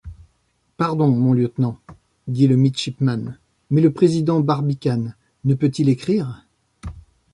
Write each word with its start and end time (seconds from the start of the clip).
Pardon, 0.77 1.11
mon 1.11 1.33
lieutenant, 1.33 1.77
dit 2.25 2.47
le 2.47 2.55
midshipman, 2.55 3.35
mais 3.69 3.81
le 3.81 3.93
président 3.93 4.39
Barbicane 4.39 5.15
ne 5.43 5.53
peut-il 5.53 5.89
écrire? 5.89 6.47